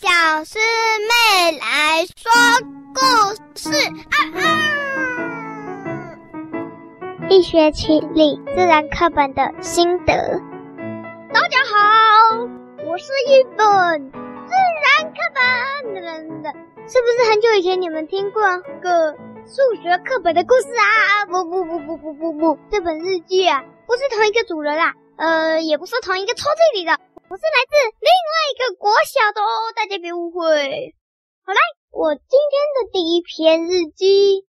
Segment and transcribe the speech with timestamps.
[0.00, 0.08] 小
[0.44, 2.32] 师妹来说
[2.92, 3.00] 故
[3.54, 3.70] 事
[4.10, 4.42] 啊啊！
[7.30, 10.42] 一学期里自然课本的心得。
[11.32, 11.78] 大家好，
[12.84, 14.52] 我是一本自
[14.82, 16.52] 然课本的人的。
[16.88, 18.42] 是不是很久以前你们听过
[18.82, 19.12] 个
[19.46, 21.24] 数学课本的故事啊？
[21.26, 26.98] 不不不不不不不，这本日记啊，不是同一个主人啦，呃，也不是同一个抽屉里的。
[27.26, 27.72] 我是来自
[28.04, 30.94] 另外一个国小的哦，大家别误会。
[31.40, 34.44] 好啦，我今天的第一篇日记。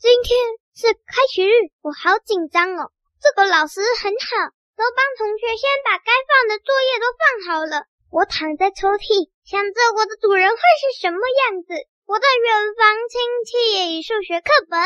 [0.00, 0.32] 今天
[0.72, 2.90] 是开学日，我好紧张哦。
[3.20, 4.28] 这个老师很好，
[4.72, 7.84] 都帮同学先把该放的作业都放好了。
[8.08, 11.76] 我躺在抽屉，想着我的主人会是什么样子。
[12.08, 14.80] 我的远房亲戚数学课本，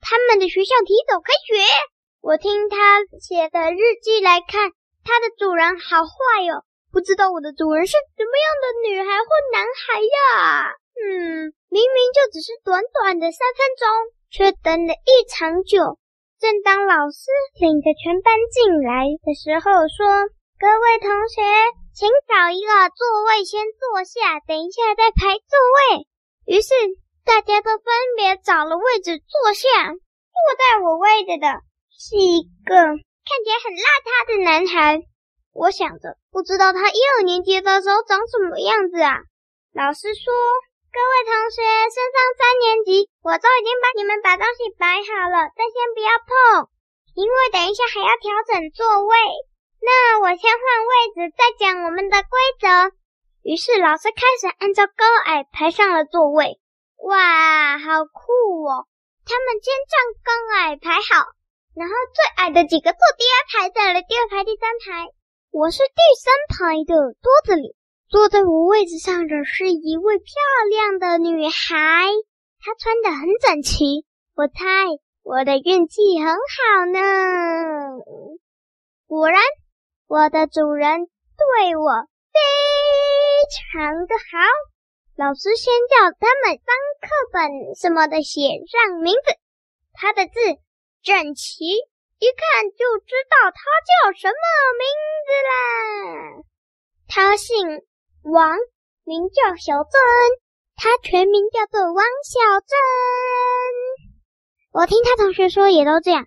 [0.00, 1.60] 他们的学校提早开学。
[2.24, 4.72] 我听他写的日记来看，
[5.04, 6.64] 他的主人好坏哟。
[6.90, 10.72] 不知道我的主人是什么样的女孩或男孩呀？
[10.98, 13.86] 嗯，明明就只是短短的三分钟，
[14.30, 16.00] 却等了一长久。
[16.40, 17.30] 正当老师
[17.60, 21.42] 领着全班进来的时候，说：“各位同学，
[21.94, 26.06] 请找一个座位先坐下，等一下再排座位。”
[26.46, 26.72] 于是
[27.24, 27.84] 大家都分
[28.16, 29.68] 别找了位置坐下。
[29.92, 31.46] 坐在我位置的
[31.90, 35.02] 是一个看起来很邋遢的男孩。
[35.58, 39.26] 我想着，不知道他一二年级的时候长什么样子啊？
[39.74, 40.30] 老师说
[40.94, 41.58] ：“各位同学，
[41.90, 46.70] 升上三年级，我都已经帮你们把东西摆好了，但先不要碰，
[47.18, 49.18] 因为等一下还要调整座位。
[49.82, 52.94] 那我先换位置，再讲我们的规则。”
[53.42, 56.62] 于是老师开始按照高矮排上了座位。
[57.02, 58.86] 哇，好酷哦！
[59.26, 61.26] 他们先将高矮排好，
[61.74, 65.10] 然后最矮的几个坐第二排，再来第二排、第三排。
[65.58, 67.74] 我是第三排的桌子里，
[68.08, 70.24] 坐在我位置上的是一位漂
[70.70, 72.06] 亮的女孩，
[72.60, 74.06] 她穿得很整齐。
[74.36, 74.54] 我猜
[75.24, 77.00] 我的运气很好呢。
[79.08, 79.42] 果然，
[80.06, 82.38] 我的主人对我非
[83.50, 84.38] 常的好。
[85.16, 86.70] 老师先叫他们帮
[87.02, 89.34] 课本什么的写上名字，
[89.92, 90.38] 她的字
[91.02, 91.64] 整齐。
[92.18, 94.34] 一看就知道他叫什么
[94.78, 94.84] 名
[95.26, 95.50] 字啦。
[97.06, 97.82] 他姓
[98.22, 98.58] 王，
[99.04, 99.92] 名叫小珍。
[100.76, 102.78] 他全名叫做王小珍。
[104.72, 106.26] 我听他同学说也都这样，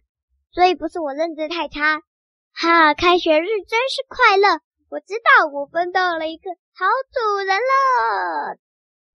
[0.51, 2.01] 所以不是我认知太差。
[2.53, 4.59] 哈，开学日真是快乐！
[4.90, 8.56] 我知道我分到了一个好主人了。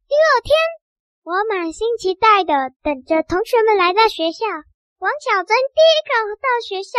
[0.08, 0.56] 第二天，
[1.22, 4.46] 我满心期待的等着同学们来到学校。
[4.98, 6.96] 王小珍第一个到学校，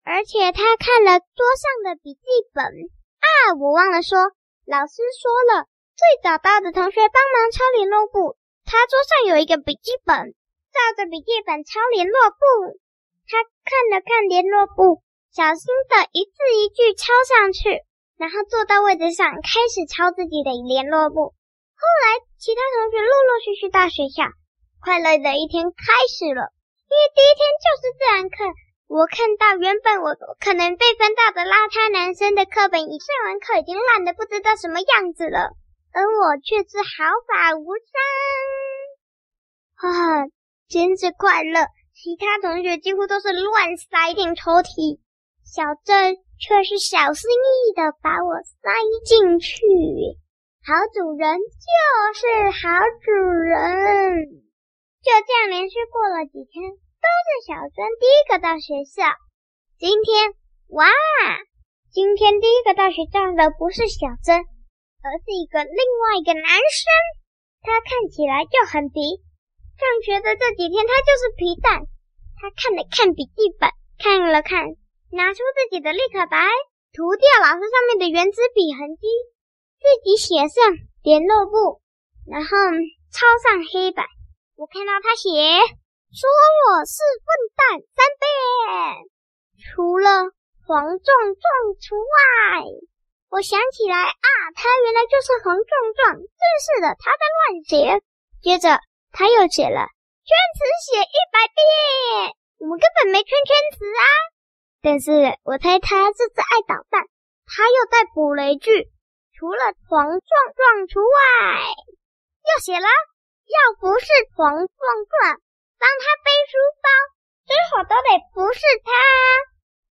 [0.00, 2.24] 而且她看了桌上的笔记
[2.56, 3.28] 本啊，
[3.60, 4.16] 我忘了说，
[4.64, 8.40] 老师说了，最早到的同学帮忙抄联络簿。
[8.64, 10.32] 他桌上有一个笔记本，
[10.72, 12.80] 照着笔记本抄联络簿。
[13.28, 17.84] 他看了看联络簿，小心的一字一句抄上去，
[18.16, 21.36] 然后坐到位置上开始抄自己的联络簿。
[21.76, 24.32] 后来，其他同学陆陆续续到学校，
[24.80, 26.53] 快乐的一天开始了。
[26.84, 28.36] 因为第一天就是自然课，
[28.86, 35.56] 我看到原本我可能被分到的邋遢男生的课本，一上完课已经烂得不知道什么样子了，
[35.92, 37.92] 而我却是毫发无伤。
[39.76, 40.28] 哈哈，
[40.68, 41.66] 真是快乐！
[41.94, 45.00] 其他同学几乎都是乱塞进抽屉，
[45.42, 48.70] 小郑却是小心翼翼的把我塞
[49.04, 49.56] 进去。
[50.66, 54.43] 好主人就是好主人。
[55.04, 56.80] 就这样连续过了几天。
[57.04, 59.04] 都是小珍第一个到学校。
[59.76, 60.32] 今天，
[60.72, 60.88] 哇，
[61.92, 64.40] 今天第一个到学校的不是小珍，
[65.04, 66.80] 而是一个另外一个男生。
[67.60, 69.20] 他看起来就很皮。
[69.76, 71.84] 上学的这几天，他就是皮蛋。
[72.40, 73.68] 他看了看笔记本，
[74.00, 74.64] 看了看，
[75.12, 76.48] 拿出自己的立可白，
[76.96, 79.04] 涂掉老师上面的原子笔痕迹，
[79.76, 80.72] 自己写上
[81.04, 81.84] 联络簿，
[82.24, 82.48] 然后
[83.12, 84.08] 抄上黑板。
[84.56, 85.30] 我看到他写。
[86.14, 87.28] 说我是笨
[87.58, 89.10] 蛋三遍，
[89.58, 90.30] 除了
[90.62, 91.42] 黄壮壮
[91.82, 92.62] 除外。
[93.34, 96.14] 我想起来啊，他原来就是黄壮壮。
[96.14, 97.98] 真是的，他在乱写。
[98.40, 98.78] 接着
[99.10, 99.90] 他又写了
[100.22, 104.06] 圈词写一百遍，我们根本没圈圈词啊。
[104.80, 105.10] 但是
[105.42, 107.02] 我猜他这次爱捣蛋，
[107.42, 108.70] 他又再补了一句，
[109.34, 110.20] 除了黄壮
[110.54, 111.74] 壮除外。
[112.46, 112.86] 又写了，
[113.46, 115.40] 要不是黄壮壮。
[115.76, 116.88] 帮他背书包，
[117.44, 118.90] 最好都得不是他。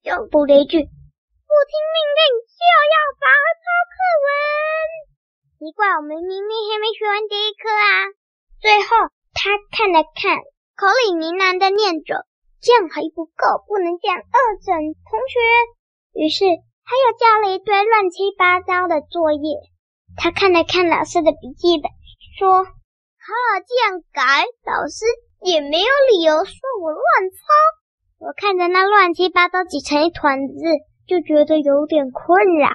[0.08, 3.28] 又补了一句：“不听命令就要罚
[3.60, 4.32] 抄课文。”
[5.60, 8.08] 奇怪，我们明明还没学完第一课啊！
[8.62, 10.40] 最后，他看了看，
[10.80, 12.24] 口里呢喃的念着
[12.64, 14.74] ：“这样还不够，不能这样恶整
[15.06, 15.38] 同学。”
[16.16, 16.46] 于是，
[16.88, 19.60] 他又交了一堆乱七八糟的作业。
[20.16, 21.92] 他看了看老师的笔记本，
[22.40, 22.66] 说
[23.22, 25.06] ：“哈，这样改，老师
[25.46, 27.38] 也没有理由说我乱抄。”
[28.18, 30.62] 我看着那乱七八糟挤成一团的字，
[31.06, 32.70] 就觉得有点困扰。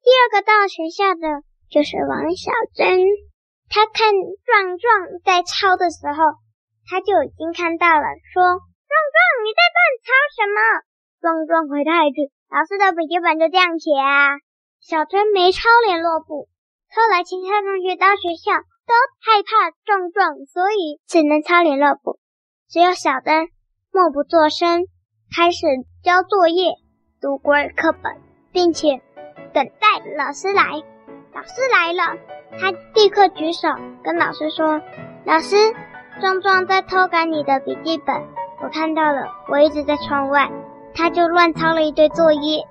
[0.00, 3.04] 第二个到学校的就是王小珍，
[3.68, 4.12] 他看
[4.44, 6.40] 壮壮在抄的时候，
[6.88, 10.56] 他就已经看到了，说：“壮壮，你在乱抄什么？”
[11.20, 14.40] 壮壮回他一句：“老师的笔记本就这样写啊。”
[14.80, 16.48] 小珍没抄联络簿，
[16.88, 18.56] 后来其他同学到学校
[18.90, 22.18] 都害怕壮壮，所以只能抄联络簿，
[22.68, 23.46] 只有小珍。
[23.92, 24.86] 默不作声，
[25.34, 25.66] 开始
[26.02, 26.74] 交作业、
[27.20, 28.20] 读国语课本，
[28.50, 29.00] 并且
[29.52, 30.64] 等待老师来。
[31.32, 32.18] 老师来了，
[32.58, 33.68] 他立刻举手
[34.02, 34.80] 跟老师说
[35.24, 35.56] ：“老师，
[36.20, 38.16] 壮壮在偷改你的笔记本，
[38.60, 40.50] 我看到了，我一直在窗外，
[40.94, 42.64] 他就乱抄了一堆作业。”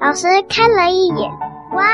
[0.00, 1.30] 老师看了一眼，
[1.72, 1.84] 哇